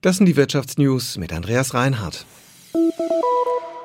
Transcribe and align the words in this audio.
Das 0.00 0.16
sind 0.16 0.26
die 0.26 0.36
Wirtschaftsnews 0.36 1.16
mit 1.18 1.32
Andreas 1.32 1.74
Reinhardt. 1.74 2.24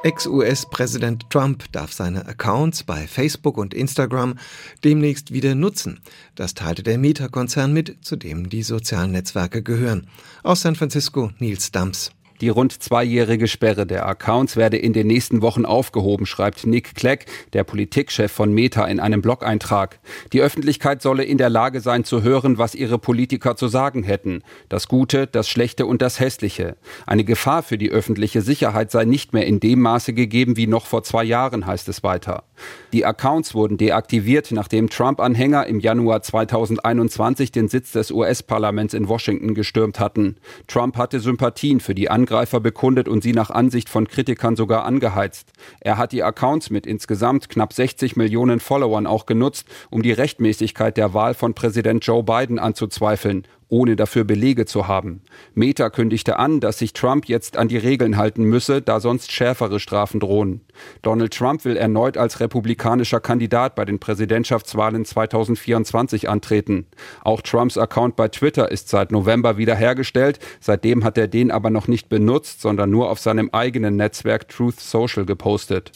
Ex-US-Präsident 0.03 1.27
Trump 1.31 1.71
darf 1.71 1.91
seine 1.91 2.27
Accounts 2.27 2.83
bei 2.83 3.07
Facebook 3.07 3.57
und 3.57 3.73
Instagram 3.73 4.38
demnächst 4.84 5.34
wieder 5.34 5.55
nutzen. 5.55 6.02
Das 6.36 6.54
teilte 6.54 6.84
der 6.84 6.99
Meta-Konzern 6.99 7.73
mit, 7.73 8.05
zu 8.05 8.15
dem 8.15 8.47
die 8.47 8.62
sozialen 8.62 9.12
Netzwerke 9.12 9.63
gehören. 9.63 10.07
Aus 10.44 10.62
San 10.62 10.76
Francisco 10.76 11.31
Nils 11.39 11.71
Dumps. 11.71 12.12
Die 12.44 12.49
rund 12.49 12.83
zweijährige 12.83 13.47
Sperre 13.47 13.87
der 13.87 14.05
Accounts 14.05 14.57
werde 14.57 14.75
in 14.75 14.92
den 14.92 15.07
nächsten 15.07 15.42
Wochen 15.42 15.63
aufgehoben, 15.63 16.25
schreibt 16.25 16.65
Nick 16.65 16.93
Clegg, 16.93 17.23
der 17.53 17.63
Politikchef 17.63 18.29
von 18.29 18.51
Meta, 18.51 18.83
in 18.83 18.99
einem 18.99 19.21
Blog-Eintrag. 19.21 20.01
Die 20.33 20.41
Öffentlichkeit 20.41 21.01
solle 21.01 21.23
in 21.23 21.37
der 21.37 21.49
Lage 21.49 21.79
sein 21.79 22.03
zu 22.03 22.21
hören, 22.21 22.57
was 22.57 22.75
ihre 22.75 22.99
Politiker 22.99 23.55
zu 23.55 23.69
sagen 23.69 24.03
hätten. 24.03 24.43
Das 24.67 24.89
Gute, 24.89 25.25
das 25.25 25.47
Schlechte 25.47 25.85
und 25.85 26.01
das 26.01 26.19
Hässliche. 26.19 26.75
Eine 27.07 27.23
Gefahr 27.23 27.63
für 27.63 27.77
die 27.77 27.91
öffentliche 27.91 28.41
Sicherheit 28.41 28.91
sei 28.91 29.05
nicht 29.05 29.31
mehr 29.31 29.48
in 29.48 29.62
dem 29.62 29.79
Maße 29.79 30.12
gegeben 30.12 30.57
wie 30.57 30.67
noch 30.67 30.85
vor 30.85 31.03
zwei 31.03 31.23
Jahren, 31.23 31.65
heißt 31.65 31.87
es 31.87 32.03
weiter. 32.03 32.43
Die 32.91 33.05
Accounts 33.05 33.55
wurden 33.55 33.77
deaktiviert, 33.77 34.51
nachdem 34.51 34.89
Trump-Anhänger 34.89 35.65
im 35.65 35.79
Januar 35.79 36.21
2021 36.21 37.53
den 37.53 37.70
Sitz 37.70 37.93
des 37.93 38.12
US-Parlaments 38.12 38.93
in 38.93 39.07
Washington 39.07 39.53
gestürmt 39.53 40.01
hatten. 40.01 40.35
Trump 40.67 40.98
hatte 40.98 41.21
Sympathien 41.21 41.79
für 41.79 41.95
die 41.95 42.09
Angreifer 42.33 42.59
bekundet 42.59 43.07
und 43.07 43.21
sie 43.21 43.31
nach 43.31 43.51
Ansicht 43.51 43.89
von 43.89 44.07
Kritikern 44.07 44.55
sogar 44.55 44.85
angeheizt. 44.85 45.51
Er 45.81 45.99
hat 45.99 46.13
die 46.13 46.23
Accounts 46.23 46.71
mit 46.71 46.87
insgesamt 46.87 47.47
knapp 47.47 47.73
60 47.73 48.15
Millionen 48.15 48.59
Followern 48.59 49.05
auch 49.05 49.27
genutzt, 49.27 49.67
um 49.91 50.01
die 50.01 50.13
Rechtmäßigkeit 50.13 50.97
der 50.97 51.13
Wahl 51.13 51.35
von 51.35 51.53
Präsident 51.53 52.03
Joe 52.03 52.23
Biden 52.23 52.57
anzuzweifeln 52.57 53.45
ohne 53.73 53.95
dafür 53.95 54.23
Belege 54.23 54.68
zu 54.68 54.88
haben. 54.88 55.22
Meta 55.55 55.90
kündigte 55.90 56.38
an, 56.38 56.59
dass 56.59 56.77
sich 56.77 56.94
Trump 56.94 57.26
jetzt 57.26 57.58
an 57.58 57.70
die 57.70 57.77
Regeln 57.77 58.18
halten 58.18 58.44
müsse, 58.44 58.84
da 58.84 58.99
sonst 58.99 59.32
schärfere 59.32 59.80
Strafen 59.80 60.20
drohen. 60.20 60.62
Donald 61.02 61.34
Trump 61.34 61.65
will 61.65 61.76
erneut 61.76 62.15
als 62.15 62.40
republikanischer 62.40 63.20
Kandidat 63.20 63.74
bei 63.74 63.84
den 63.84 63.98
Präsidentschaftswahlen 63.98 65.06
2024 65.06 66.30
antreten. 66.30 66.86
Auch 67.24 67.42
Trumps 67.42 67.80
Account 67.80 68.16
bei 68.16 68.28
Twitter 68.28 68.72
ist 68.72 68.90
seit 68.90 69.12
November 69.12 69.58
wiederhergestellt. 69.58 70.38
Seitdem 70.60 71.04
hat 71.04 71.18
er 71.18 71.28
den 71.28 71.50
aber 71.50 71.72
noch 71.72 71.88
nicht 71.88 72.10
benutzt, 72.10 72.62
sondern 72.62 72.92
nur 72.92 73.10
auf 73.10 73.18
seinem 73.18 73.50
eigenen 73.54 73.96
Netzwerk 73.96 74.50
Truth 74.50 74.80
Social 74.80 75.26
gepostet. 75.26 75.92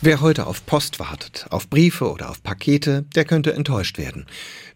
Wer 0.00 0.20
heute 0.20 0.46
auf 0.46 0.64
Post 0.64 1.00
wartet, 1.00 1.46
auf 1.50 1.68
Briefe 1.68 2.08
oder 2.08 2.30
auf 2.30 2.40
Pakete, 2.44 3.04
der 3.16 3.24
könnte 3.24 3.52
enttäuscht 3.52 3.98
werden. 3.98 4.26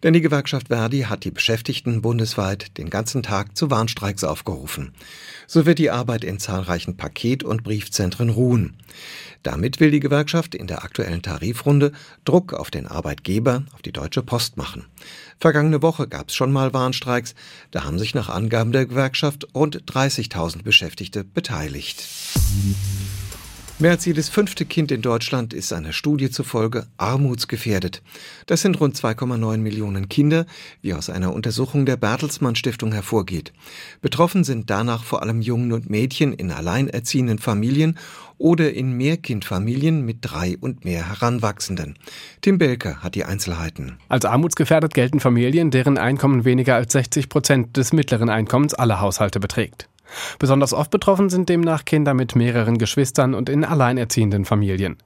Denn 0.03 0.11
die 0.11 0.19
Gewerkschaft 0.19 0.67
Verdi 0.67 1.03
hat 1.03 1.23
die 1.23 1.31
Beschäftigten 1.31 2.01
bundesweit 2.01 2.77
den 2.77 2.89
ganzen 2.89 3.23
Tag 3.23 3.55
zu 3.55 3.71
Warnstreiks 3.71 4.25
aufgerufen. 4.25 4.93
So 5.47 5.65
wird 5.65 5.79
die 5.79 5.91
Arbeit 5.91 6.25
in 6.25 6.39
zahlreichen 6.39 6.97
Paket- 6.97 7.45
und 7.45 7.63
Briefzentren 7.63 8.27
ruhen. 8.27 8.75
Damit 9.43 9.79
will 9.79 9.91
die 9.91 10.01
Gewerkschaft 10.01 10.55
in 10.55 10.67
der 10.67 10.83
aktuellen 10.83 11.21
Tarifrunde 11.21 11.93
Druck 12.25 12.51
auf 12.51 12.69
den 12.69 12.85
Arbeitgeber, 12.85 13.63
auf 13.73 13.81
die 13.81 13.93
Deutsche 13.93 14.23
Post 14.23 14.57
machen. 14.57 14.87
Vergangene 15.39 15.81
Woche 15.81 16.09
gab 16.09 16.29
es 16.29 16.35
schon 16.35 16.51
mal 16.51 16.73
Warnstreiks. 16.73 17.33
Da 17.71 17.85
haben 17.85 17.97
sich 17.97 18.13
nach 18.13 18.27
Angaben 18.27 18.73
der 18.73 18.87
Gewerkschaft 18.87 19.47
rund 19.55 19.83
30.000 19.85 20.63
Beschäftigte 20.63 21.23
beteiligt. 21.23 22.05
Mehr 23.83 23.91
als 23.91 24.05
jedes 24.05 24.29
fünfte 24.29 24.63
Kind 24.63 24.93
in 24.93 25.01
Deutschland 25.01 25.53
ist 25.53 25.73
einer 25.73 25.91
Studie 25.91 26.29
zufolge 26.29 26.85
armutsgefährdet. 26.95 28.01
Das 28.45 28.61
sind 28.61 28.79
rund 28.79 28.95
2,9 28.95 29.57
Millionen 29.57 30.07
Kinder, 30.07 30.45
wie 30.81 30.93
aus 30.93 31.09
einer 31.09 31.33
Untersuchung 31.33 31.85
der 31.85 31.97
Bertelsmann 31.97 32.55
Stiftung 32.55 32.93
hervorgeht. 32.93 33.51
Betroffen 34.01 34.45
sind 34.45 34.69
danach 34.69 35.03
vor 35.03 35.21
allem 35.21 35.41
Jungen 35.41 35.73
und 35.73 35.89
Mädchen 35.89 36.31
in 36.31 36.49
alleinerziehenden 36.49 37.39
Familien 37.39 37.99
oder 38.37 38.71
in 38.71 38.93
Mehrkindfamilien 38.93 40.05
mit 40.05 40.19
drei 40.21 40.55
und 40.57 40.85
mehr 40.85 41.09
Heranwachsenden. 41.09 41.99
Tim 42.39 42.59
Belker 42.59 43.03
hat 43.03 43.15
die 43.15 43.25
Einzelheiten. 43.25 43.97
Als 44.07 44.23
armutsgefährdet 44.23 44.93
gelten 44.93 45.19
Familien, 45.19 45.71
deren 45.71 45.97
Einkommen 45.97 46.45
weniger 46.45 46.75
als 46.75 46.93
60 46.93 47.27
Prozent 47.27 47.75
des 47.75 47.91
mittleren 47.91 48.29
Einkommens 48.29 48.73
aller 48.73 49.01
Haushalte 49.01 49.41
beträgt. 49.41 49.89
Besonders 50.39 50.73
oft 50.73 50.91
betroffen 50.91 51.29
sind 51.29 51.49
demnach 51.49 51.85
Kinder 51.85 52.13
mit 52.13 52.35
mehreren 52.35 52.77
Geschwistern 52.77 53.33
und 53.33 53.49
in 53.49 53.63
alleinerziehenden 53.63 54.45
Familien. 54.45 54.97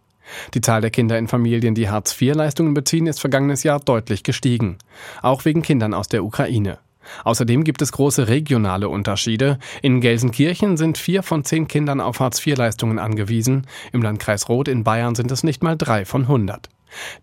Die 0.54 0.62
Zahl 0.62 0.82
der 0.82 0.90
Kinder 0.90 1.18
in 1.18 1.28
Familien, 1.28 1.76
die 1.76 1.90
Hartz-IV-Leistungen 1.90 2.74
beziehen, 2.74 3.08
ist 3.08 3.20
vergangenes 3.20 3.64
Jahr 3.64 3.80
deutlich 3.80 4.24
gestiegen. 4.24 4.78
Auch 5.22 5.46
wegen 5.46 5.62
Kindern 5.62 5.94
aus 5.94 6.10
der 6.10 6.24
Ukraine. 6.24 6.80
Außerdem 7.24 7.64
gibt 7.64 7.82
es 7.82 7.94
große 7.94 8.28
regionale 8.28 8.90
Unterschiede. 8.90 9.60
In 9.82 10.02
Gelsenkirchen 10.02 10.76
sind 10.76 10.98
vier 10.98 11.24
von 11.24 11.46
zehn 11.46 11.68
Kindern 11.68 12.02
auf 12.02 12.20
Hartz-IV-Leistungen 12.20 13.00
angewiesen. 13.00 13.66
Im 13.94 14.02
Landkreis 14.02 14.50
Roth 14.50 14.68
in 14.68 14.84
Bayern 14.84 15.16
sind 15.16 15.32
es 15.32 15.44
nicht 15.44 15.64
mal 15.64 15.78
drei 15.78 16.06
von 16.06 16.28
hundert. 16.28 16.70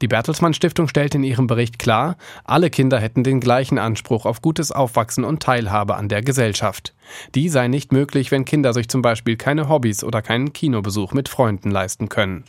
Die 0.02 0.08
Bertelsmann 0.08 0.54
Stiftung 0.54 0.88
stellt 0.88 1.14
in 1.14 1.24
ihrem 1.24 1.46
Bericht 1.46 1.78
klar, 1.78 2.16
alle 2.44 2.70
Kinder 2.70 2.98
hätten 3.00 3.24
den 3.24 3.40
gleichen 3.40 3.78
Anspruch 3.78 4.26
auf 4.26 4.42
gutes 4.42 4.72
Aufwachsen 4.72 5.24
und 5.24 5.42
Teilhabe 5.42 5.96
an 5.96 6.08
der 6.08 6.22
Gesellschaft. 6.22 6.94
Die 7.34 7.48
sei 7.48 7.68
nicht 7.68 7.92
möglich, 7.92 8.30
wenn 8.30 8.44
Kinder 8.44 8.72
sich 8.72 8.88
zum 8.88 9.02
Beispiel 9.02 9.36
keine 9.36 9.68
Hobbys 9.68 10.04
oder 10.04 10.22
keinen 10.22 10.52
Kinobesuch 10.52 11.12
mit 11.12 11.28
Freunden 11.28 11.70
leisten 11.70 12.08
können. 12.08 12.44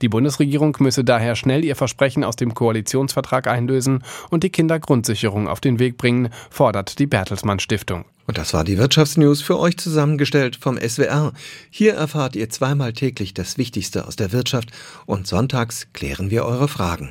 Die 0.00 0.08
Bundesregierung 0.08 0.76
müsse 0.80 1.04
daher 1.04 1.36
schnell 1.36 1.64
ihr 1.64 1.76
Versprechen 1.76 2.24
aus 2.24 2.36
dem 2.36 2.54
Koalitionsvertrag 2.54 3.46
einlösen 3.46 4.02
und 4.30 4.44
die 4.44 4.50
Kindergrundsicherung 4.50 5.48
auf 5.48 5.60
den 5.60 5.78
Weg 5.78 5.96
bringen, 5.96 6.30
fordert 6.50 6.98
die 6.98 7.06
Bertelsmann 7.06 7.58
Stiftung. 7.58 8.04
Und 8.26 8.38
das 8.38 8.54
war 8.54 8.64
die 8.64 8.78
Wirtschaftsnews 8.78 9.42
für 9.42 9.58
euch 9.58 9.76
zusammengestellt 9.76 10.56
vom 10.56 10.78
SWR. 10.78 11.32
Hier 11.70 11.94
erfahrt 11.94 12.36
ihr 12.36 12.48
zweimal 12.50 12.92
täglich 12.92 13.34
das 13.34 13.58
Wichtigste 13.58 14.06
aus 14.06 14.16
der 14.16 14.32
Wirtschaft 14.32 14.70
und 15.06 15.26
sonntags 15.26 15.88
klären 15.92 16.30
wir 16.30 16.44
eure 16.44 16.68
Fragen. 16.68 17.10